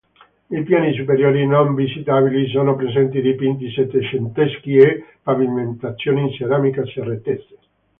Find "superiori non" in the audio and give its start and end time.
0.95-1.75